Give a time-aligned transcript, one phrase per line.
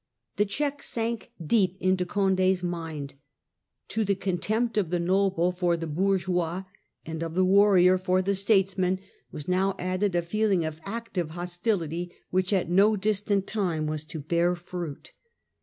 [0.37, 3.13] The check sank deep into Condos mind.
[3.89, 6.63] To the contempt of the noble for the bourgeois
[7.05, 8.97] and of the warrior for the statesman,
[9.31, 14.19] was now added a feeling of active hostility which at no distant time was to
[14.19, 15.11] bear fruit.